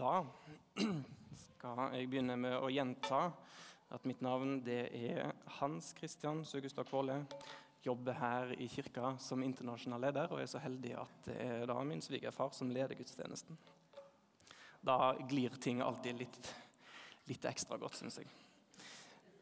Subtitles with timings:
[0.00, 0.22] Da
[1.36, 3.26] skal jeg begynne med å gjenta
[3.92, 7.18] at mitt navn det er Hans Christian Søgustad Kvåle.
[7.84, 11.76] Jobber her i kirka som internasjonal leder og er så heldig at det er da
[11.84, 13.60] min svigerfar som leder gudstjenesten.
[14.80, 16.50] Da glir ting alltid litt,
[17.28, 18.32] litt ekstra godt, syns jeg.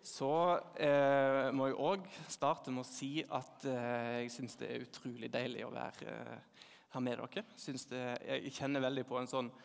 [0.02, 0.34] Så
[0.74, 5.30] eh, må jeg òg starte med å si at eh, jeg syns det er utrolig
[5.30, 6.62] deilig å være eh,
[6.96, 7.46] her med dere.
[7.94, 9.56] Det, jeg kjenner veldig på en sånn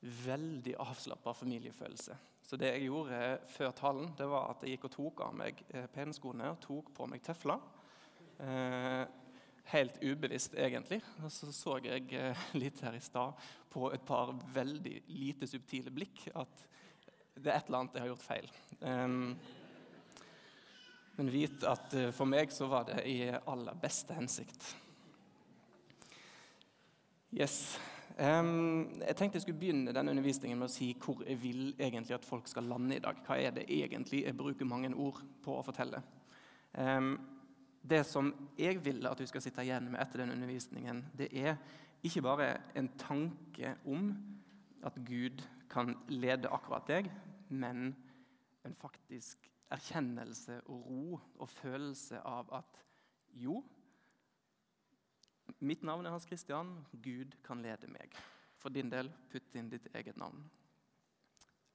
[0.00, 2.16] veldig avslappa familiefølelse.
[2.42, 3.18] Så det jeg gjorde
[3.52, 6.88] før talen, det var at jeg gikk og tok av meg eh, penskoene og tok
[6.96, 7.60] på meg tøfler.
[8.42, 9.04] Eh,
[9.70, 10.98] helt ubevisst, egentlig.
[11.22, 13.38] Og så så jeg eh, litt her i stad
[13.70, 16.66] på et par veldig lite subtile blikk at
[17.36, 18.48] det er et eller annet jeg har gjort feil.
[21.16, 24.74] Men vit at for meg så var det i aller beste hensikt.
[27.30, 27.78] Yes.
[28.18, 32.26] Jeg tenkte jeg skulle begynne denne undervisningen med å si hvor jeg vil egentlig at
[32.26, 33.20] folk skal lande i dag.
[33.26, 36.02] Hva er det egentlig jeg bruker mange ord på å fortelle?
[37.80, 41.56] Det som jeg vil at du skal sitte igjen med etter den undervisningen, det er
[42.04, 44.12] ikke bare en tanke om
[44.84, 47.10] at Gud kan lede akkurat deg,
[47.48, 47.90] men
[48.66, 52.80] en faktisk erkjennelse og ro og følelse av at
[53.38, 53.60] jo,
[55.58, 56.86] Mitt navn er Hans Christian.
[57.02, 58.14] Gud kan lede meg.
[58.60, 60.42] For din del, putt inn ditt eget navn.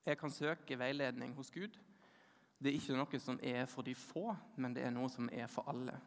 [0.05, 1.79] Jeg kan søke veiledning hos Gud.
[2.61, 5.49] Det er ikke noe som er for de få, men det er noe som er
[5.51, 5.97] for alle.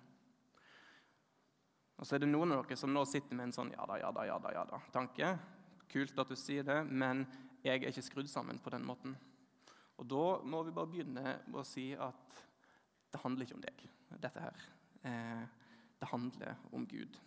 [1.98, 3.98] Og så er det noen av dere som nå sitter med en sånn ja da,
[3.98, 5.32] ja da, ja da, ja da tanke.
[5.90, 7.24] Kult at du sier det, men
[7.64, 9.16] jeg er ikke skrudd sammen på den måten.
[9.98, 12.42] Og da må vi bare begynne med å si at
[13.10, 13.86] det handler ikke om deg,
[14.22, 14.66] dette her.
[15.10, 15.42] Eh,
[15.98, 17.18] det handler om Gud.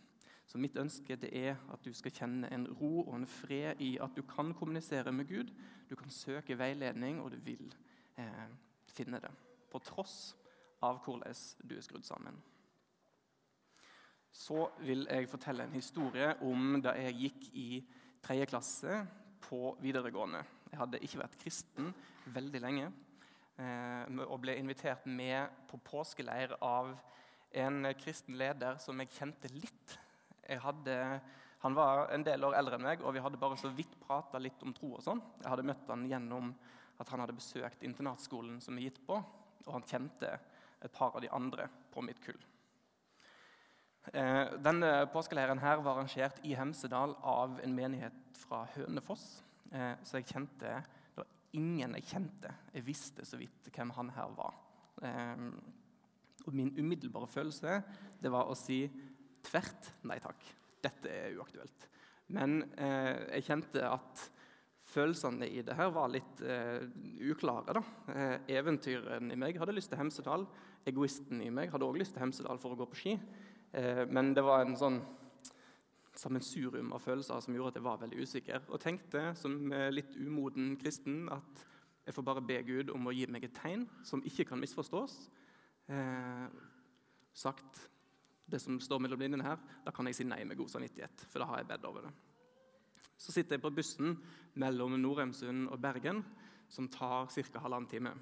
[0.52, 3.94] Så mitt ønske det er at du skal kjenne en ro og en fred i
[4.04, 5.54] at du kan kommunisere med Gud.
[5.88, 7.72] Du kan søke veiledning, og du vil
[8.20, 8.50] eh,
[8.92, 9.32] finne det.
[9.72, 10.34] På tross
[10.84, 12.42] av hvordan du er skrudd sammen.
[14.32, 17.70] Så vil jeg fortelle en historie om da jeg gikk i
[18.24, 19.00] tredje klasse
[19.48, 20.44] på videregående.
[20.68, 21.96] Jeg hadde ikke vært kristen
[22.36, 22.92] veldig lenge
[23.56, 26.98] eh, og ble invitert med på påskeleir av
[27.64, 30.00] en kristen leder som jeg kjente litt
[30.60, 30.98] hadde,
[31.62, 34.40] han var en del år eldre enn meg, og vi hadde bare så vidt prata
[34.42, 34.96] litt om tro.
[34.98, 35.22] og sånn.
[35.42, 36.54] Jeg hadde møtt han gjennom
[37.02, 39.18] at han hadde besøkt internatskolen som vi gitt på,
[39.66, 40.38] og han kjente
[40.82, 42.40] et par av de andre på mitt kull.
[44.14, 49.44] Eh, denne påskeleiren her var arrangert i Hemsedal av en menighet fra Hønefoss.
[49.72, 52.54] Eh, så jeg kjente Det var ingen jeg kjente.
[52.74, 54.58] Jeg visste så vidt hvem han her var.
[55.04, 55.46] Eh,
[56.48, 57.82] og min umiddelbare følelse
[58.22, 58.88] det var å si
[59.46, 60.44] Tvert nei takk.
[60.82, 61.88] Dette er uaktuelt.
[62.32, 64.26] Men eh, jeg kjente at
[64.92, 66.84] følelsene i det her var litt eh,
[67.32, 67.78] uklare.
[67.78, 67.84] da.
[68.14, 70.46] Eh, eventyren i meg hadde lyst til Hemsedal.
[70.88, 73.18] Egoisten i meg hadde òg lyst til Hemsedal for å gå på ski.
[73.78, 75.02] Eh, men det var en sånn
[76.22, 78.64] sammensurium av følelser som gjorde at jeg var veldig usikker.
[78.70, 79.56] Og tenkte som
[79.96, 81.68] litt umoden kristen at
[82.06, 85.14] jeg får bare be Gud om å gi meg et tegn som ikke kan misforstås.
[85.92, 86.48] Eh,
[87.34, 87.86] sagt
[88.52, 91.26] det som står mellom linjene her, da kan jeg si nei med god samvittighet.
[91.32, 92.14] For da har jeg bedt over det.
[93.22, 94.16] Så sitter jeg på bussen
[94.60, 96.24] mellom Norheimsund og Bergen,
[96.72, 97.62] som tar ca.
[97.62, 98.14] halvannen time.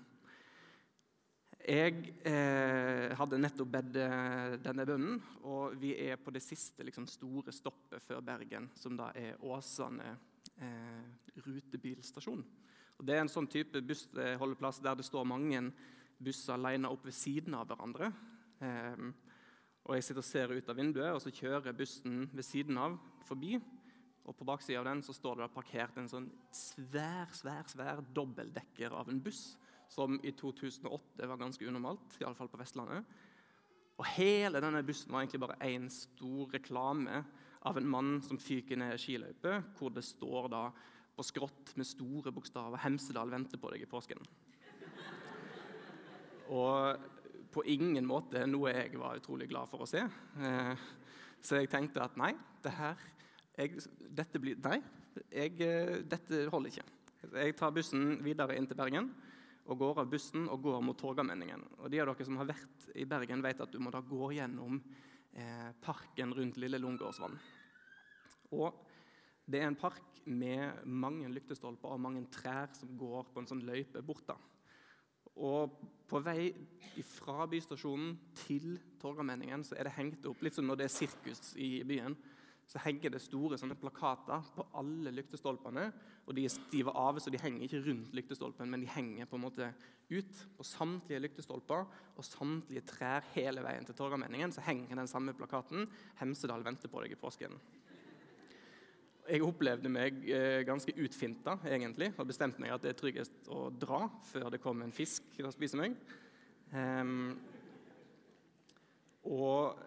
[1.60, 7.06] Jeg eh, hadde nettopp bedt eh, denne bønnen, og vi er på det siste liksom,
[7.08, 10.14] store stoppet før Bergen, som da er Åsane
[10.56, 11.04] eh,
[11.46, 12.44] rutebilstasjon.
[13.00, 15.62] Og det er en sånn type bussholdeplass der det står mange
[16.20, 18.12] busser lina opp ved siden av hverandre.
[18.60, 19.04] Eh,
[19.90, 23.00] og Jeg sitter og ser ut av vinduet, og så kjører bussen ved siden av
[23.26, 23.56] forbi.
[24.30, 28.04] Og På baksida av den så står det da parkert en sånn svær svær, svær
[28.14, 29.58] dobbeltdekker av en buss,
[29.90, 33.10] som i 2008 var ganske unormalt, iallfall på Vestlandet.
[33.98, 37.24] Og Hele denne bussen var egentlig bare én stor reklame
[37.66, 40.68] av en mann som fyker ned skiløype, hvor det står da
[41.18, 44.22] på skrått med store bokstaver 'Hemsedal venter på deg i påsken'.
[46.50, 47.19] Og
[47.54, 50.04] på ingen måte noe jeg var utrolig glad for å se.
[50.04, 50.86] Eh,
[51.42, 53.04] så jeg tenkte at nei, det her,
[53.58, 53.84] jeg,
[54.16, 54.80] dette, blir, nei
[55.32, 56.88] jeg, eh, dette holder ikke.
[57.34, 59.10] Jeg tar bussen videre inn til Bergen
[59.70, 61.66] og går av bussen og går mot Torgallmenningen.
[61.84, 64.32] Og de av dere som har vært i Bergen, vet at du må da gå
[64.38, 67.36] gjennom eh, parken rundt Lille Lungegårdsvann.
[68.58, 68.86] Og
[69.50, 73.66] det er en park med mange lyktestolper og mange trær som går på en sånn
[73.66, 74.26] løype bort.
[74.30, 74.38] da.
[75.38, 75.78] Og
[76.10, 76.50] på vei
[77.06, 81.54] fra bystasjonen til Torgallmenningen så er det hengt opp litt som når det er sirkus
[81.56, 82.18] i byen.
[82.70, 85.92] så henger det store plakater på alle lyktestolpene.
[86.28, 89.36] og De er stive av, så de henger ikke rundt lyktestolpen, men de henger på
[89.38, 89.74] en måte
[90.10, 90.46] ut.
[90.58, 95.90] På samtlige lyktestolper og samtlige trær hele veien til Torgallmenningen så henger den samme plakaten
[96.20, 97.58] 'Hemsedal venter på deg i påsken'.
[99.30, 103.68] Jeg opplevde meg eh, ganske utfinta egentlig, og bestemte meg at det er tryggest å
[103.70, 106.00] dra før det kom en fisk og spiser meg.
[106.74, 107.36] Um,
[109.30, 109.78] og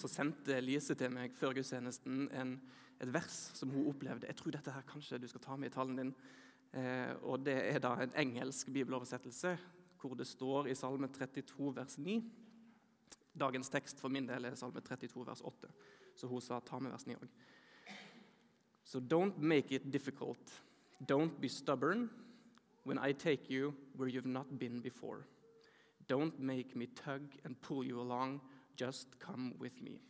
[0.00, 2.28] så sendte Lise til meg før gudstjenesten
[3.00, 4.28] et vers som hun opplevde.
[4.28, 6.12] Jeg tror dette her kanskje du skal ta med i talen din.
[6.76, 9.56] Eh, og Det er da en engelsk bibeloversettelse
[10.00, 12.20] hvor det står i Salme 32 vers 9.
[13.40, 15.72] Dagens tekst for min del er Salme 32 vers 8,
[16.16, 17.32] så hun sa ta med vers 9 òg.
[18.90, 20.38] So don't make it difficult.
[21.06, 22.10] Don't be stubborn
[22.84, 25.26] when I take you where you've not been before.
[26.08, 28.40] Don't make me tug and pull you along
[28.76, 30.00] Just come with me.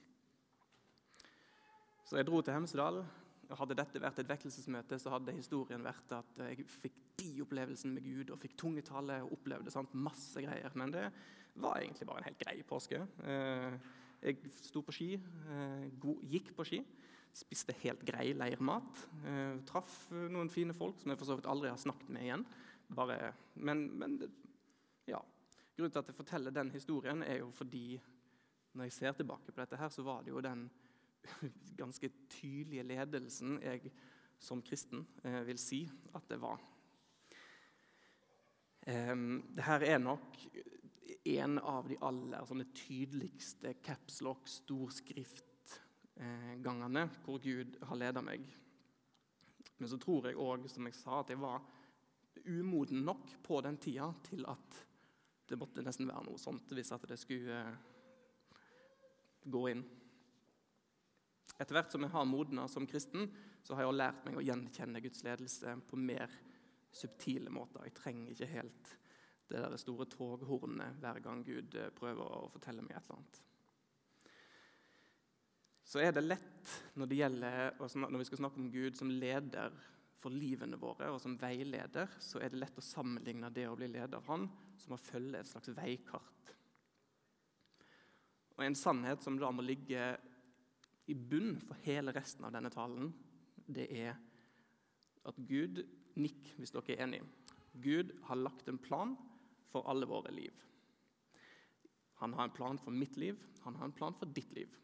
[2.05, 3.05] Så jeg dro til Hemsedal.
[3.51, 7.97] og Hadde dette vært et vekkelsesmøte, så hadde historien vært at jeg fikk de opplevelsene
[7.97, 10.71] med Gud og fikk tungetale og opplevde sant, masse greier.
[10.79, 11.09] Men det
[11.57, 13.03] var egentlig bare en helt grei påske.
[13.27, 13.75] Eh,
[14.23, 16.85] jeg sto på ski, eh, gikk på ski,
[17.37, 19.05] spiste helt grei leirmat.
[19.27, 22.47] Eh, traff noen fine folk som jeg for så vidt aldri har snakket med igjen.
[22.91, 24.17] Bare, men, men
[25.09, 25.21] ja.
[25.77, 28.01] Grunnen til at jeg forteller den historien, er jo fordi
[28.75, 30.67] når jeg ser tilbake på dette, her, så var det jo den
[31.81, 33.93] ganske tydelige ledelsen jeg
[34.41, 35.85] som kristen eh, vil si
[36.17, 36.61] at det var.
[38.89, 39.15] Eh,
[39.57, 40.39] Dette er nok
[41.31, 45.50] en av de aller sånne, tydeligste capslock, storskrift-gangene
[46.21, 48.45] eh, hvor Gud har ledet meg.
[49.81, 51.63] Men så tror jeg òg, som jeg sa, at jeg var
[52.47, 54.83] umoden nok på den tida til at
[55.51, 57.81] det måtte nesten være noe sånt hvis at det skulle eh,
[59.51, 59.83] gå inn.
[61.61, 63.27] Etter hvert som jeg har modna som kristen,
[63.63, 66.33] så har jeg lært meg å gjenkjenne Guds ledelse på mer
[66.93, 67.85] subtile måter.
[67.85, 68.97] Jeg trenger ikke helt
[69.51, 73.41] det der store toghornet hver gang Gud eh, prøver å fortelle meg et eller annet.
[75.91, 79.75] Så er det lett når, det gjelder, når vi skal snakke om Gud som leder
[80.21, 83.89] for livene våre og som veileder, så er det lett å sammenligne det å bli
[83.91, 84.47] leder av Han
[84.79, 86.41] som å følge et slags veikart
[88.61, 90.05] og En sannhet som da må ligge
[91.09, 93.09] i bunn for hele resten av denne talen,
[93.65, 94.19] det er
[95.27, 95.81] at Gud
[96.21, 97.23] Nikk hvis dere er enig.
[97.81, 99.15] Gud har lagt en plan
[99.73, 100.53] for alle våre liv.
[102.21, 104.75] Han har en plan for mitt liv, han har en plan for ditt liv.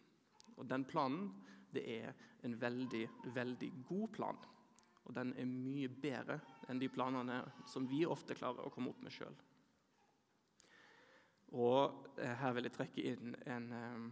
[0.57, 1.31] Og Den planen
[1.73, 2.15] det er
[2.47, 4.39] en veldig, veldig god plan.
[5.07, 9.03] Og den er mye bedre enn de planene som vi ofte klarer å komme opp
[9.05, 9.35] med sjøl.
[11.55, 14.07] Og eh, Her vil jeg trekke inn en eh,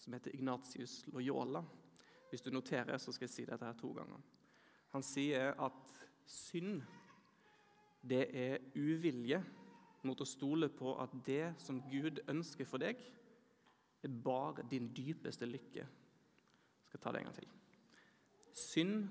[0.00, 1.62] som heter Ignatius Loyola.
[2.30, 4.20] Hvis du noterer, så skal jeg si dette her to ganger.
[4.94, 5.96] Han sier at
[6.30, 6.80] synd,
[8.00, 9.42] det er uvilje
[10.06, 13.02] mot å stole på at det som Gud ønsker for deg,
[14.02, 15.84] er bare din dypeste lykke.
[15.84, 17.50] Jeg skal ta det en gang til.
[18.56, 19.08] Synd,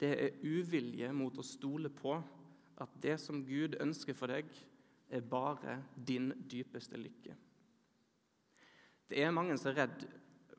[0.00, 2.16] det er uvilje mot å stole på
[2.82, 4.50] at det som Gud ønsker for deg,
[5.14, 7.36] er bare din dypeste lykke.
[9.08, 10.06] Det er mange som er redd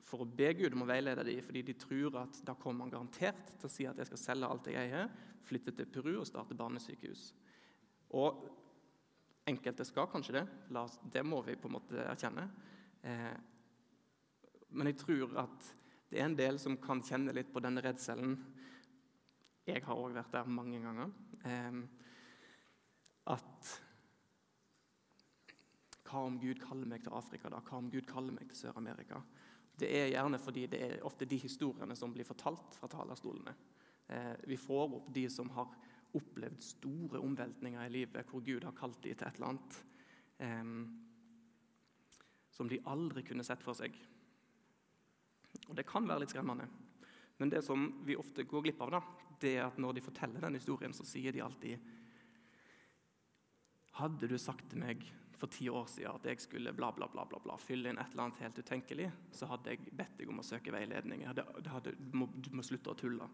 [0.06, 2.92] for å be Gud om å veilede dem, fordi de tror at da kommer han
[2.94, 5.10] garantert til å si at jeg skal selge alt jeg eier,
[5.46, 7.28] flytte til Peru og starte barnesykehus.
[8.16, 8.46] Og
[9.50, 10.46] enkelte skal kanskje det,
[11.12, 12.46] det må vi på en måte erkjenne.
[13.06, 13.36] Eh,
[14.76, 15.72] men jeg tror at
[16.10, 18.36] det er en del som kan kjenne litt på denne redselen.
[19.66, 21.12] Jeg har òg vært der mange ganger.
[21.46, 21.80] Eh,
[23.34, 23.72] at
[26.06, 27.50] hva om Gud kaller meg til Afrika?
[27.50, 27.62] da?
[27.66, 29.18] Hva om Gud kaller meg til Sør-Amerika?
[29.76, 33.54] Det er gjerne fordi det er ofte de historiene som blir fortalt fra talerstolene.
[34.06, 35.74] Eh, vi får opp de som har
[36.16, 39.80] opplevd store omveltninger i livet, hvor Gud har kalt dem til et eller annet
[40.38, 40.70] eh,
[42.56, 43.94] som de aldri kunne sett for seg.
[45.66, 46.68] Og Det kan være litt skremmende.
[47.36, 49.02] Men det som vi ofte går glipp av, da,
[49.40, 51.92] det er at når de forteller den historien, så sier de alltid
[53.96, 55.06] Hadde du sagt til meg
[55.40, 58.12] for ti år siden at jeg skulle bla, bla, bla, bla, bla, fylle inn et
[58.12, 61.24] eller annet helt utenkelig, så hadde jeg bedt deg om å søke veiledning.
[61.28, 63.28] Hadde, hadde, du, må, du, må, slutte å tulle.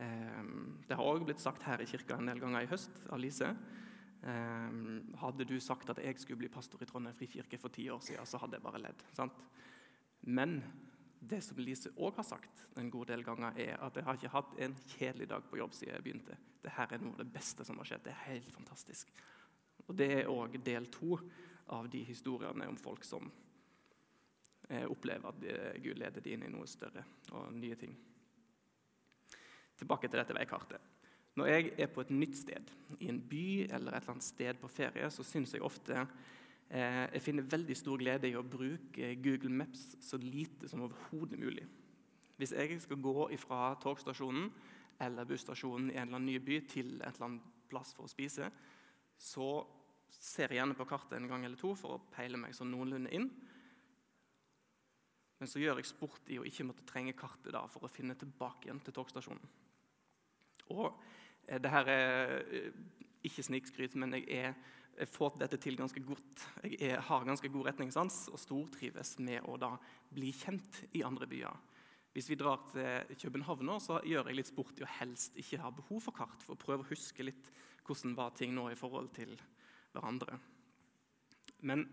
[0.00, 0.40] Eh,
[0.88, 3.52] det har òg blitt sagt her i kirka en del ganger i høst av Lise.
[4.22, 4.74] Eh,
[5.18, 8.26] hadde du sagt at jeg skulle bli pastor i Trondheim frikirke for ti år siden,
[8.26, 9.02] så hadde jeg bare ledd.
[9.16, 9.42] Sant?
[10.22, 10.60] Men
[11.18, 14.34] det som Lise òg har sagt en god del ganger, er at jeg har ikke
[14.36, 16.38] hatt en kjedelig dag på jobb siden jeg begynte.
[16.62, 18.04] Dette er noe av det beste som har skjedd.
[18.06, 19.10] Det er helt fantastisk.
[19.88, 21.18] Og Det er òg del to
[21.74, 23.26] av de historiene om folk som
[24.88, 27.02] opplever at eh, Gud leder dem inn i noe større
[27.34, 27.92] og nye ting.
[29.78, 31.01] Tilbake til dette veikartet.
[31.38, 34.58] Når jeg er på et nytt sted, i en by eller et eller annet sted
[34.60, 39.14] på ferie, så syns jeg ofte eh, jeg finner veldig stor glede i å bruke
[39.24, 41.64] Google Maps så lite som overhodet mulig.
[42.36, 44.50] Hvis jeg skal gå fra togstasjonen
[45.02, 48.12] eller busstasjonen i en eller annen ny by til et eller annet plass for å
[48.12, 48.50] spise,
[49.16, 49.48] så
[50.12, 53.12] ser jeg gjerne på kartet en gang eller to for å peile meg sånn noenlunde
[53.16, 53.30] inn.
[55.40, 58.14] Men så gjør jeg sport i å ikke måtte trenge kartet da for å finne
[58.20, 59.48] tilbake igjen til togstasjonen.
[60.76, 61.00] Og
[61.48, 62.70] eh, det her er eh,
[63.26, 64.54] ikke snikskryt, men jeg, er,
[64.98, 66.46] jeg får dette til ganske godt.
[66.64, 69.74] Jeg er, har ganske god retningssans og stortrives med å da
[70.12, 71.60] bli kjent i andre byer.
[72.12, 75.62] Hvis vi drar til København, nå, så gjør jeg litt sport i å helst ikke
[75.62, 77.48] ha behov for kart, for å prøve å huske litt
[77.86, 79.32] hvordan var ting nå i forhold til
[79.94, 80.36] hverandre.
[81.64, 81.86] Men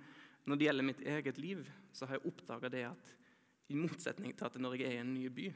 [0.50, 1.64] når det gjelder mitt eget liv,
[1.94, 3.16] så har jeg oppdaga det at
[3.70, 5.50] i motsetning til at når jeg er i en ny by,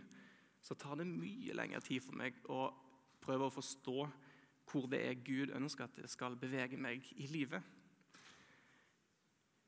[0.64, 2.68] så tar det mye lengre tid for meg å
[3.24, 3.98] prøve å forstå
[4.70, 7.64] hvor det er Gud ønsker at det skal bevege meg i livet.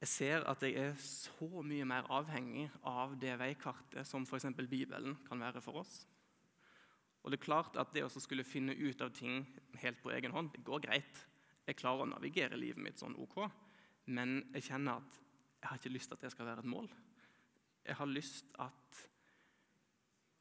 [0.02, 4.52] Jeg ser at jeg er så mye mer avhengig av det veikartet som f.eks.
[4.70, 6.04] Bibelen kan være for oss.
[7.24, 9.40] Og det er klart at det å skulle finne ut av ting
[9.82, 11.24] helt på egen hånd, det går greit.
[11.66, 13.40] Jeg klarer å navigere livet mitt sånn ok,
[14.14, 15.18] men jeg kjenner at
[15.58, 16.92] jeg har ikke lyst til at det skal være et mål.
[17.88, 19.00] Jeg har lyst at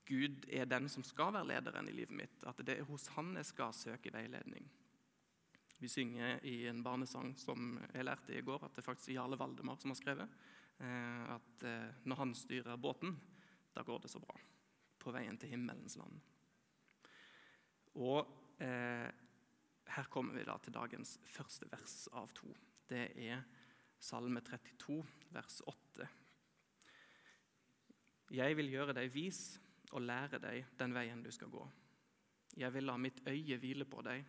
[0.04, 2.42] Gud er den som skal være lederen i livet mitt.
[2.44, 4.66] At det er hos han jeg skal søke veiledning.
[5.80, 9.38] Vi synger i en barnesang som jeg lærte i går, at det faktisk er Jarle
[9.40, 10.37] Valdemar som har skrevet.
[10.78, 13.16] Eh, at eh, når han styrer båten,
[13.75, 14.37] da går det så bra.
[14.99, 16.20] På veien til himmelens land.
[18.00, 18.28] Og
[18.62, 19.08] eh,
[19.94, 22.52] her kommer vi da til dagens første vers av to.
[22.88, 23.44] Det er
[24.04, 25.00] Salme 32,
[25.32, 26.08] vers 8.
[28.34, 29.54] Jeg vil gjøre deg vis
[29.92, 31.64] og lære deg den veien du skal gå.
[32.56, 34.24] Jeg vil la mitt øye hvile på deg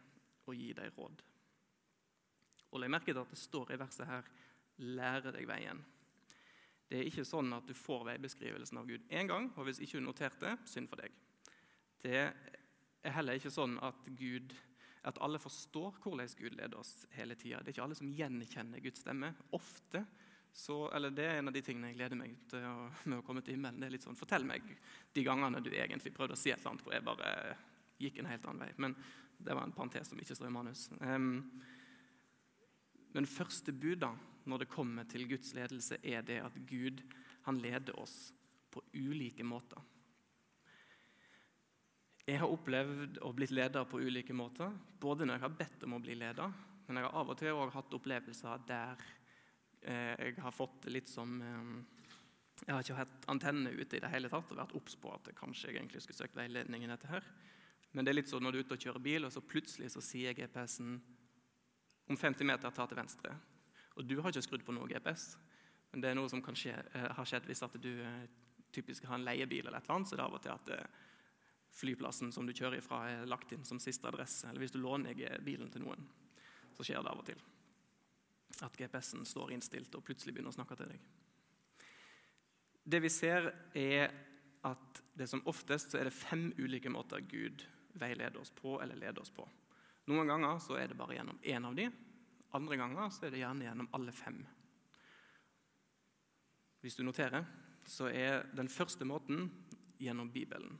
[0.45, 1.23] og gi deg råd.
[2.71, 4.23] Og Legg merke til at det står i verset her
[4.77, 5.83] 'lære deg veien'.
[6.89, 9.97] Det er ikke sånn at du får veibeskrivelsen av Gud én gang, og hvis ikke
[9.97, 11.11] du noterte synd for deg.
[12.01, 12.33] Det
[13.03, 14.53] er heller ikke sånn at, Gud,
[15.03, 17.59] at alle forstår hvordan Gud leder oss hele tida.
[17.59, 19.33] Det er ikke alle som gjenkjenner Guds stemme.
[19.51, 20.05] Ofte
[20.55, 23.23] så, eller Det er en av de tingene jeg gleder meg til å, med å
[23.27, 23.81] komme til himmelen.
[23.81, 24.63] det er litt sånn, Fortell meg
[25.13, 27.31] de gangene du egentlig prøvde å si et eller annet hvor jeg bare
[27.99, 28.69] gikk en helt annen vei.
[28.79, 28.95] Men
[29.35, 30.85] det var en parentes som ikke står i manus.
[31.01, 31.41] Um,
[33.17, 34.13] men første bud da,
[34.47, 37.03] når det kommer til Guds ledelse, er det at Gud
[37.49, 38.15] han leder oss
[38.71, 39.83] på ulike måter.
[42.25, 44.71] Jeg har opplevd å blitt leder på ulike måter,
[45.03, 46.55] både når jeg har bedt om å bli leder,
[46.87, 49.05] men jeg har av og til også hatt opplevelser der
[49.85, 52.05] jeg har fått litt som eh,
[52.63, 55.27] Jeg har ikke hatt antenne ute i det hele tatt og vært obs på at
[55.37, 57.25] kanskje jeg egentlig skulle søkt veiledning i dette her.
[57.95, 59.93] Men det er litt sånn når du er ute og kjører bil, og så plutselig
[59.93, 60.97] så sier GPS-en
[62.11, 63.31] om 50 meter ta til venstre.
[63.95, 65.35] Og du har ikke skrudd på noe GPS,
[65.93, 68.25] men det er noe som kan skje, eh, har skjedd hvis at du eh,
[68.75, 70.73] typisk har en leiebil, eller et eller annet, så det er av og til at
[70.75, 71.01] eh,
[71.75, 74.49] flyplassen som du kjører ifra, er lagt inn som siste adresse.
[74.49, 76.03] Eller hvis du låner bilen til noen,
[76.75, 77.39] så skjer det av og til.
[78.63, 81.11] At GPS-en står innstilt og plutselig begynner å snakke til deg.
[82.85, 84.13] Det vi ser, er
[84.65, 87.65] at det som oftest så er det fem ulike måter Gud
[87.99, 89.45] veileder oss på eller leder oss på.
[90.09, 91.89] Noen ganger så er det bare gjennom én av de,
[92.55, 94.37] andre ganger så er det gjerne gjennom alle fem.
[96.83, 97.45] Hvis du noterer,
[97.85, 99.49] så er den første måten
[99.99, 100.77] gjennom Bibelen.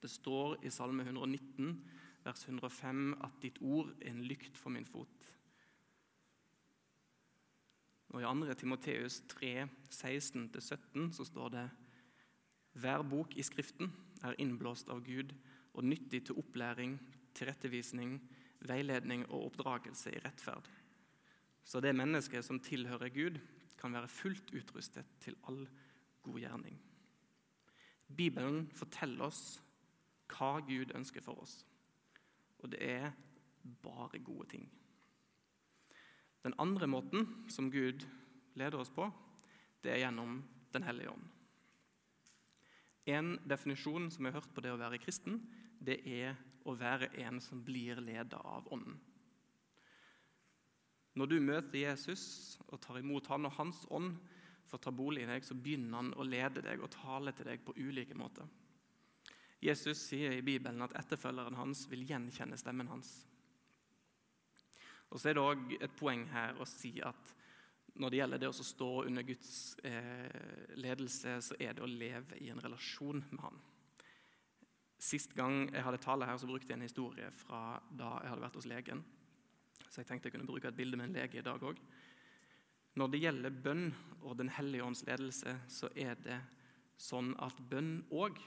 [0.00, 1.74] Det står i Salme 119,
[2.24, 5.28] vers 105, at ditt ord er en lykt for min fot.
[8.10, 8.54] Og I 2.
[8.58, 11.68] Timoteus 3, 16-17 så står det
[12.80, 13.90] hver bok i Skriften
[14.26, 15.32] er innblåst av Gud
[15.74, 16.98] og nyttig til opplæring,
[17.34, 18.18] tilrettevisning,
[18.66, 20.66] veiledning og oppdragelse i rettferd.
[21.64, 23.40] Så det mennesket som tilhører Gud,
[23.80, 25.62] kan være fullt utrustet til all
[26.22, 26.74] god gjerning.
[28.16, 29.62] Bibelen forteller oss
[30.28, 31.62] hva Gud ønsker for oss,
[32.58, 33.14] og det er
[33.82, 34.66] bare gode ting.
[36.44, 38.06] Den andre måten som Gud
[38.56, 39.10] leder oss på,
[39.82, 41.24] det er gjennom Den hellige ånd.
[43.10, 45.40] En definisjon som jeg har hørt på det å være kristen,
[45.82, 46.36] det er
[46.68, 49.00] å være en som blir ledet av Ånden.
[51.18, 52.24] Når du møter Jesus
[52.68, 54.14] og tar imot han og hans ånd
[54.68, 57.50] for å ta bolig i deg, så begynner han å lede deg og tale til
[57.50, 58.46] deg på ulike måter.
[59.60, 63.10] Jesus sier i Bibelen at etterfølgeren hans vil gjenkjenne stemmen hans.
[65.10, 67.34] Og så er det òg et poeng her å si at
[68.00, 69.52] når det gjelder det å stå under Guds
[69.84, 73.58] eh, ledelse, så er det å leve i en relasjon med Han.
[75.00, 78.44] Sist gang jeg hadde tale her, så brukte jeg en historie fra da jeg hadde
[78.44, 79.02] vært hos legen.
[79.88, 81.80] Så jeg tenkte jeg kunne bruke et bilde med en lege i dag òg.
[83.00, 83.84] Når det gjelder bønn
[84.20, 86.38] og Den hellige ånds ledelse, så er det
[87.00, 88.38] sånn at bønn òg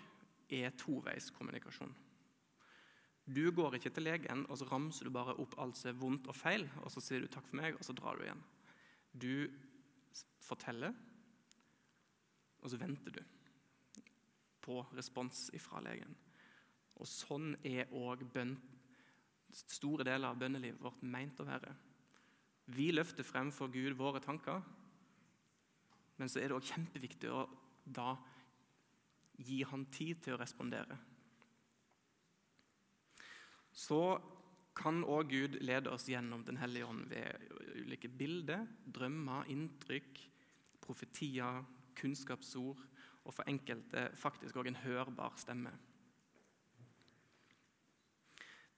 [0.54, 1.94] er toveiskommunikasjon.
[3.24, 6.28] Du går ikke til legen og så ramser du bare opp alt som er vondt
[6.28, 8.44] og feil, og så sier du 'takk for meg', og så drar du igjen.
[9.14, 9.48] Du
[10.40, 10.94] forteller,
[12.62, 13.24] og så venter du
[14.62, 16.16] på respons fra legen.
[16.96, 18.24] Og sånn er òg
[19.54, 21.76] store deler av bønnelivet vårt meint å være.
[22.66, 24.62] Vi løfter frem for Gud våre tanker,
[26.18, 27.48] men så er det òg kjempeviktig å
[27.86, 28.16] da
[29.44, 30.98] gi Han tid til å respondere.
[33.74, 34.20] Så
[34.78, 37.50] kan òg Gud lede oss gjennom Den hellige ånd ved
[37.84, 40.22] ulike bilder, drømmer, inntrykk,
[40.82, 41.64] profetier,
[41.98, 42.82] kunnskapsord
[43.24, 45.72] og for enkelte faktisk òg en hørbar stemme.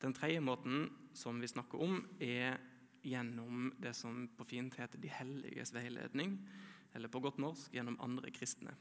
[0.02, 2.60] Den tredje måten som vi snakker om, er
[3.06, 6.38] gjennom det som på fint heter de helliges veiledning,
[6.94, 8.76] eller på godt norsk gjennom andre kristne.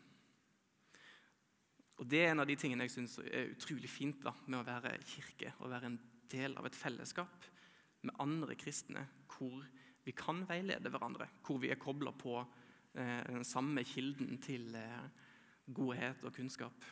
[2.01, 4.67] Og Det er en av de tingene jeg syns er utrolig fint da, med å
[4.67, 5.53] være kirke.
[5.63, 5.99] Å være en
[6.33, 7.47] del av et fellesskap
[8.05, 9.63] med andre kristne hvor
[10.05, 11.29] vi kan veilede hverandre.
[11.47, 15.07] Hvor vi er kobla på eh, den samme kilden til eh,
[15.71, 16.85] godhet og kunnskap.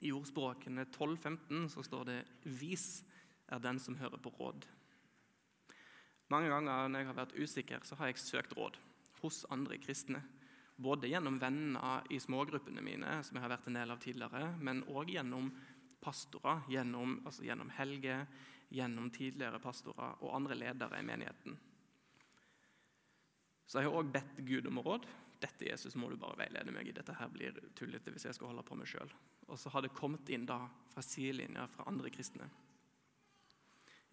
[0.00, 3.02] I ordspråkene 12-15 så står det 'vis
[3.48, 4.64] er den som hører på råd'.
[6.30, 8.78] Mange ganger når jeg har vært usikker, så har jeg søkt råd
[9.20, 10.22] hos andre kristne.
[10.80, 14.80] Både gjennom venner i smågruppene mine, som jeg har vært en del av tidligere, men
[14.88, 15.50] òg gjennom
[16.00, 18.22] pastorer, gjennom, altså gjennom Helge,
[18.72, 21.58] gjennom tidligere pastorer og andre ledere i menigheten.
[23.66, 25.04] Så jeg har òg bedt Gud om råd.
[25.40, 26.94] Dette Jesus må du bare veilede meg i.
[26.96, 29.12] Dette her blir tullete hvis jeg skal holde på meg sjøl.
[29.50, 32.48] Og så har det kommet inn da fra sidelinja fra andre kristne.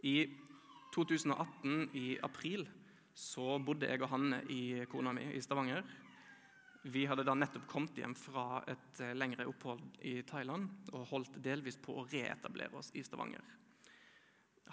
[0.05, 0.17] I
[0.93, 2.67] 2018, i april,
[3.17, 5.81] så bodde jeg og Hanne i kona mi i Stavanger.
[6.81, 11.39] Vi hadde da nettopp kommet hjem fra et eh, lengre opphold i Thailand og holdt
[11.43, 13.43] delvis på å reetablere oss i Stavanger.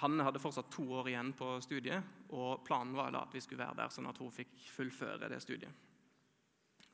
[0.03, 2.03] Hanne hadde fortsatt to år igjen på studiet,
[2.35, 5.41] og planen var da at vi skulle være der sånn at hun fikk fullføre det
[5.43, 5.83] studiet.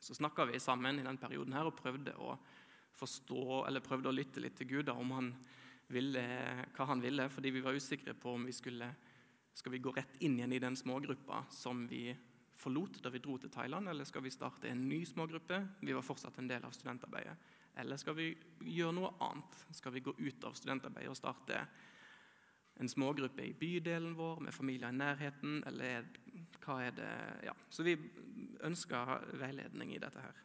[0.01, 2.35] Så snakka vi sammen i den perioden her og prøvde å
[3.01, 5.33] forstå, eller prøvde å lytte litt til Gud da, om han
[5.91, 6.25] ville,
[6.77, 8.93] hva han ville, fordi vi var usikre på om vi skulle
[9.61, 12.09] skal vi gå rett inn igjen i den smågruppa som vi
[12.61, 15.61] forlot da vi dro til Thailand, eller skal vi starte en ny smågruppe?
[15.81, 17.37] Vi var fortsatt en del av studentarbeidet.
[17.81, 18.33] Eller skal vi
[18.67, 19.63] gjøre noe annet?
[19.77, 21.65] Skal vi gå ut av studentarbeidet og starte
[22.81, 26.07] en smågruppe i bydelen vår med familier i nærheten, eller
[26.65, 27.11] hva er det
[27.45, 27.97] Ja, så vi
[28.65, 30.39] ønska veiledning i dette her.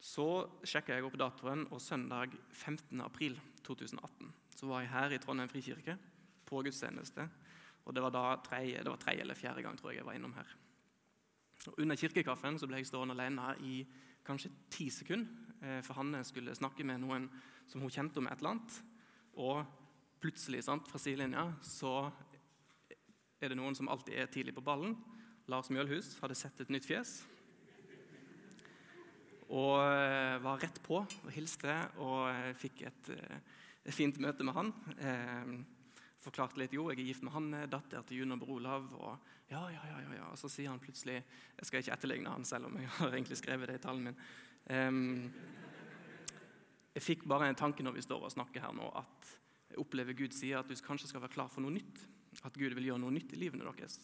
[0.00, 0.26] Så
[0.62, 3.00] sjekka jeg opp datoen, og søndag 15.
[3.00, 5.96] april 2018 så var jeg her i Trondheim frikirke
[6.46, 7.26] på gudstjeneste.
[7.86, 10.46] Og Det var da tredje, det eller fjerde gang tror jeg jeg var innom her.
[11.66, 13.86] Og under kirkekaffen så ble jeg stående alene i
[14.26, 15.26] kanskje ti sekunder.
[15.62, 17.28] Eh, for Hanne skulle snakke med noen
[17.70, 18.80] som hun kjente om et eller annet.
[19.38, 19.64] Og
[20.20, 22.10] plutselig, sant, fra sidelinja, så
[23.40, 24.96] er det noen som alltid er tidlig på ballen.
[25.46, 27.20] Lars Mjølhus hadde sett et nytt fjes.
[29.46, 33.14] Og eh, var rett på og hilste og eh, fikk et,
[33.86, 34.74] et fint møte med han
[36.26, 38.88] forklarte litt jo, jeg er gift med han, datter til Juno Bror Olav.
[38.98, 40.26] Og, ja, ja, ja, ja.
[40.32, 43.38] Og så sier han plutselig Jeg skal ikke etterligne han selv om jeg har egentlig
[43.40, 44.20] skrevet det i tallene min.
[44.66, 45.30] Um,
[46.96, 49.32] jeg fikk bare en tanke når vi står og snakker her nå, at
[49.68, 52.00] jeg opplever Gud sier at du kanskje skal være klar for noe nytt.
[52.44, 53.98] At Gud vil gjøre noe nytt i livene deres.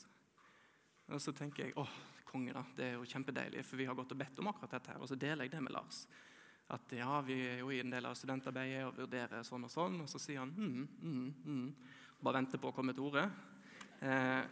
[1.12, 1.94] Og så tenker jeg åh,
[2.28, 4.92] konge da, det er jo kjempedeilig, for vi har gått og bedt om akkurat dette.
[4.92, 6.04] her, Og så deler jeg det med Lars.
[6.72, 9.98] At ja, vi er jo i en del av studentarbeidet og vurderer sånn og sånn.
[10.04, 11.66] Og så sier han mm, mm, mm
[12.22, 13.26] bare venter på å komme til ordet.
[14.02, 14.42] Eh,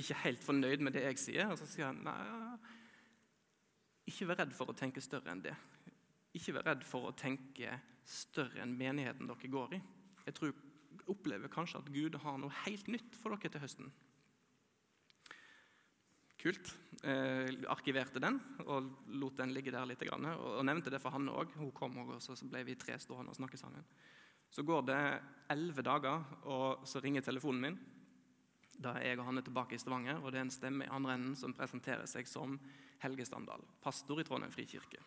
[0.00, 1.50] ikke helt fornøyd med det jeg sier.
[1.50, 2.16] Og så sier han nei,
[4.10, 5.54] ikke vær redd for å tenke større enn det.
[6.38, 9.80] Ikke vær redd for å tenke større enn menigheten dere går i.
[10.26, 10.54] Jeg tror,
[11.10, 13.90] opplever kanskje at Gud har noe helt nytt for dere til høsten.
[16.40, 16.70] Kult.
[17.04, 18.88] Eh, arkiverte den og
[19.20, 20.02] lot den ligge der litt.
[20.08, 21.52] Og, nevnte det for Hanne òg.
[21.60, 23.84] Hun kom og så ble vi tre stående og snakke sammen.
[24.50, 25.00] Så går det
[25.50, 27.78] elleve dager, og så ringer telefonen min.
[28.80, 31.16] Da er jeg og Hanne tilbake i Stavanger, og det er en stemme i andre
[31.18, 32.56] enden som presenterer seg som
[33.02, 35.02] Helge Standal, pastor i Trondheim frikirke.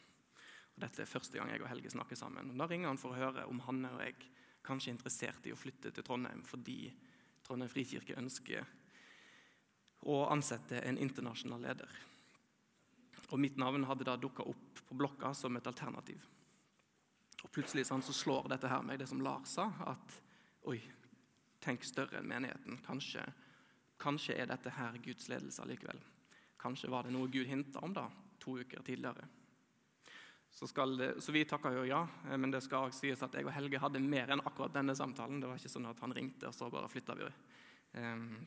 [0.74, 2.54] Og dette er første gang jeg og Helge snakker sammen.
[2.54, 4.18] Og da ringer han for å høre om Hanne og jeg
[4.64, 6.88] kanskje er interessert i å flytte til Trondheim fordi
[7.44, 8.64] Trondheim frikirke ønsker
[10.10, 11.90] å ansette en internasjonal leder.
[13.32, 16.22] Og Mitt navn hadde da dukka opp på blokka som et alternativ.
[17.44, 20.18] Og Plutselig sånn, så slår dette her meg, det som Lars sa, at
[20.72, 20.80] oi,
[21.64, 22.80] tenk større enn menigheten.
[22.86, 23.24] Kanskje,
[24.02, 26.00] kanskje er dette her Guds ledelse allikevel.
[26.64, 28.08] Kanskje var det noe Gud hinta om da,
[28.40, 29.28] to uker tidligere.
[30.54, 32.04] Så, det, så, vi takka jo ja,
[32.38, 35.42] men det skal også sies at jeg og Helge hadde mer enn akkurat denne samtalen.
[35.42, 37.30] Det var ikke sånn at han ringte, og så bare flytta vi.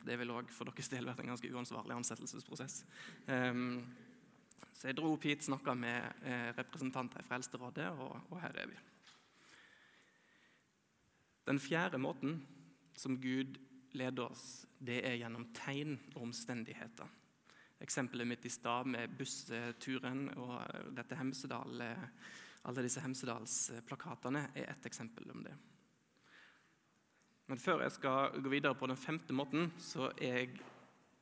[0.07, 2.79] Det ville òg for deres del vært en ganske uansvarlig ansettelsesprosess.
[4.73, 8.69] Så jeg dro opp hit, snakka med eh, representanter fra Eldsterådet, og, og her er
[8.71, 8.77] vi.
[11.47, 12.41] Den fjerde måten
[12.97, 13.57] som Gud
[13.97, 17.07] leder oss, det er gjennom tegn og omstendigheter.
[17.81, 22.05] Eksempelet mitt i stad med bussturen og dette Hemsedal, eh,
[22.67, 25.55] alle disse Hemsedalsplakatene er ett eksempel om det.
[27.47, 30.57] Men før jeg skal gå videre på den femte måten, så er jeg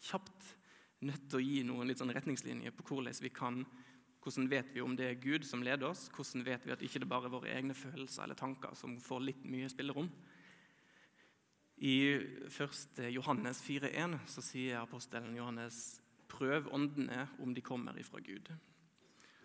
[0.07, 0.55] kjapt
[1.03, 3.65] nødt til å gi noen litt sånn retningslinjer på hvordan vi kan
[4.25, 6.07] hvordan vet vi om det er Gud som leder oss?
[6.09, 9.21] Hvordan vet vi at ikke det bare er våre egne følelser eller tanker som får
[9.21, 10.07] litt mye spillerom?
[11.77, 12.17] I
[12.49, 13.03] 1.
[13.13, 15.99] Johannes 4,1 så sier apostelen Johannes
[16.31, 18.49] prøv åndene om de kommer ifra Gud.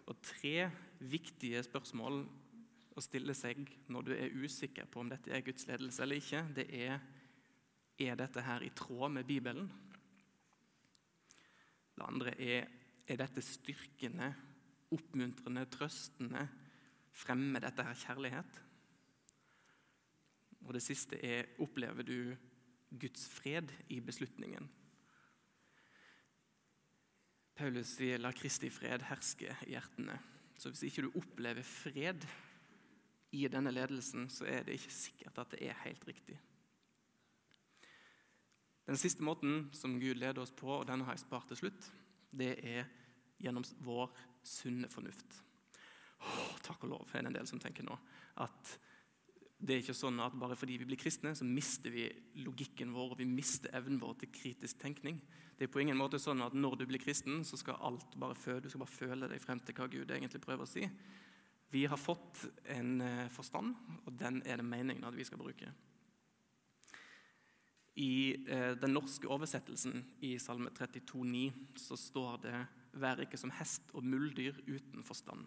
[0.08, 0.70] Og Tre
[1.04, 2.22] viktige spørsmål
[2.96, 3.60] å stille seg
[3.92, 7.00] når du er usikker på om dette er Guds ledelse eller ikke, det er
[8.00, 9.66] er dette her i tråd med Bibelen.
[12.00, 12.68] Det andre er
[13.10, 14.30] er dette styrkende,
[14.94, 16.46] oppmuntrende, trøstende?
[17.12, 18.60] Fremmer dette her kjærlighet?
[20.64, 22.36] Og det siste er opplever du
[22.90, 24.68] Guds fred i beslutningen?
[27.54, 30.18] Paulus sier 'la Kristi fred herske i hjertene'.
[30.56, 32.24] Så hvis ikke du opplever fred
[33.32, 36.38] i denne ledelsen, så er det ikke sikkert at det er helt riktig.
[38.90, 41.85] Den siste måten som Gud leder oss på, og den har jeg spart til slutt,
[42.35, 42.88] det er
[43.38, 44.11] gjennom vår
[44.42, 45.37] sunne fornuft.
[46.20, 47.94] Oh, takk og lov, er det en del som tenker nå.
[48.42, 48.72] At
[49.61, 52.09] det er ikke sånn at bare fordi vi blir kristne, så mister vi
[52.42, 55.20] logikken vår og vi mister evnen vår til kritisk tenkning.
[55.55, 58.35] Det er på ingen måte sånn at når du blir kristen, så skal alt bare
[58.35, 60.88] føle, du skal bare føle deg frem til hva Gud egentlig prøver å si.
[61.70, 62.42] Vi har fått
[62.74, 65.70] en eh, forstand, og den er det meningen at vi skal bruke.
[67.98, 73.90] I eh, den norske oversettelsen i Salme 32,9 så står det 'Vær ikke som hest
[73.94, 75.46] og muldyr uten forstand'.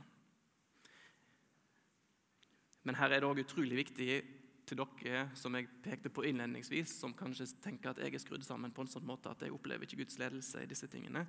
[2.83, 4.23] Men her er det òg utrolig viktig
[4.67, 8.71] til dere som jeg pekte på innledningsvis, som kanskje tenker at jeg er skrudd sammen
[8.71, 11.25] på en sånn måte at jeg opplever ikke Guds ledelse i disse tingene.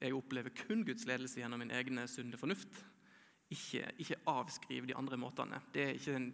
[0.00, 2.82] Jeg opplever kun Guds ledelse gjennom min egne sunne fornuft.
[3.52, 5.60] Ikke, ikke avskriv de andre måtene.
[5.74, 6.30] Det er ikke en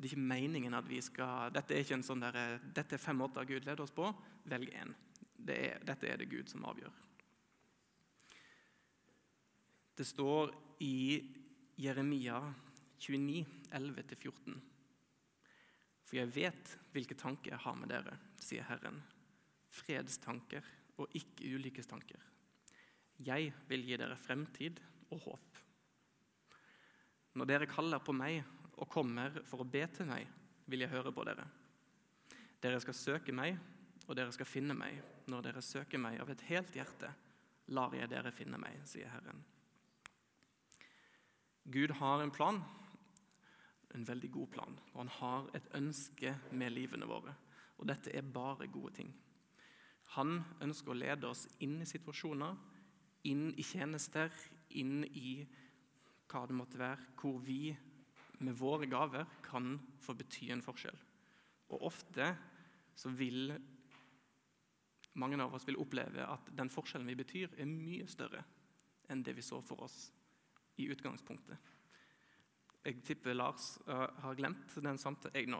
[0.00, 3.02] det er ikke meningen at vi skal Dette er ikke en sånn der, dette er
[3.02, 4.06] fem måter Gud leder oss på.
[4.48, 4.94] Velg én.
[5.36, 6.94] Det dette er det Gud som avgjør.
[10.00, 11.20] Det står i
[11.84, 12.38] Jeremia
[12.96, 13.44] 29,
[13.76, 14.56] 11-14.
[16.08, 19.02] For jeg vet hvilke tanker jeg har med dere, sier Herren.
[19.68, 20.64] Fredstanker
[20.96, 22.24] og ikke ulykkestanker.
[23.20, 24.80] Jeg vil gi dere fremtid
[25.12, 25.60] og håp.
[27.36, 28.40] Når dere kaller på meg
[28.80, 30.26] og kommer for å be til meg,
[30.70, 31.44] vil jeg høre på dere.
[32.60, 33.58] Dere skal søke meg,
[34.08, 34.98] og dere skal finne meg.
[35.30, 37.10] Når dere søker meg av et helt hjerte,
[37.76, 39.44] lar jeg dere finne meg, sier Herren.
[41.70, 42.58] Gud har en plan,
[43.94, 47.36] en veldig god plan, og han har et ønske med livene våre.
[47.78, 49.12] Og dette er bare gode ting.
[50.16, 52.56] Han ønsker å lede oss inn i situasjoner,
[53.30, 54.32] inn i tjenester,
[54.80, 55.44] inn i
[56.30, 57.70] hva det måtte være, hvor vi
[58.40, 60.96] med våre gaver kan få bety en forskjell.
[61.70, 62.32] Og ofte
[62.96, 63.52] så vil
[65.20, 68.44] mange av oss vil oppleve at den forskjellen vi betyr, er mye større
[69.10, 70.10] enn det vi så for oss
[70.80, 71.58] i utgangspunktet.
[72.86, 75.56] Jeg tipper Lars uh, har glemt den samtalen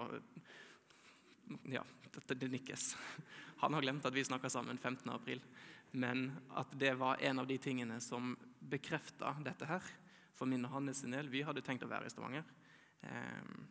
[1.69, 1.83] Ja,
[2.15, 2.95] dette det nikkes.
[3.61, 5.11] Han har glemt at vi snakka sammen 15.
[5.13, 5.43] april,
[5.91, 9.85] men at det var en av de tingene som bekrefta dette her.
[10.39, 12.47] For min og hans del, Vi hadde tenkt å være i Stavanger.
[13.01, 13.67] Ehm,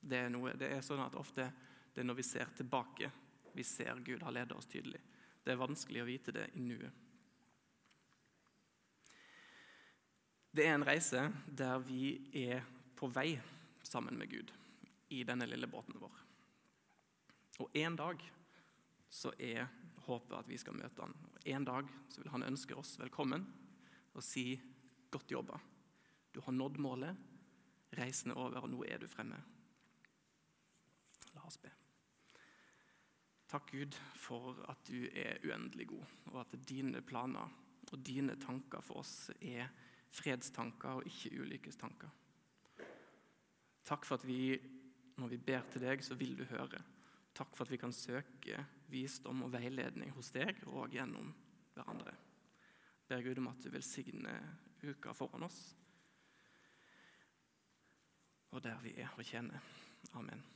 [0.00, 1.48] det er, noe, det er sånn at ofte
[1.94, 3.10] det er når vi ser tilbake,
[3.56, 5.00] vi ser Gud har ledet oss tydelig.
[5.42, 7.02] Det er vanskelig å vite det i nuet.
[10.56, 12.64] Det er en reise der vi er
[12.96, 13.34] på vei
[13.84, 14.52] sammen med Gud
[15.12, 16.22] i denne lille båten vår.
[17.64, 18.22] Og en dag
[19.12, 19.66] så er
[20.06, 21.14] håpet at vi skal møte han.
[21.32, 23.46] Og En dag så vil han ønske oss velkommen
[24.14, 24.60] og si
[25.10, 25.60] 'godt jobba'.
[26.32, 27.16] Du har nådd målet.
[27.96, 29.38] Reisen er over, og nå er du fremme.
[31.34, 31.72] La oss be.
[33.46, 37.52] Takk, Gud, for at du er uendelig god, og at dine planer
[37.86, 39.68] og dine tanker for oss er
[40.16, 42.10] fredstanker og ikke ulykkestanker.
[43.86, 44.56] Takk for at vi,
[45.16, 46.80] når vi ber til deg, så vil du høre.
[47.36, 51.30] Takk for at vi kan søke visdom og veiledning hos deg og gjennom
[51.76, 52.14] hverandre.
[53.06, 54.42] Ber Gud om at du velsigner
[54.82, 55.60] uka foran oss,
[58.56, 59.58] og der vi er og kjenner.
[60.16, 60.55] Amen.